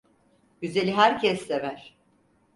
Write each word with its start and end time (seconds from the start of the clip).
Güzeli 0.61 0.93
herkes 0.93 1.41
sever. 1.47 1.95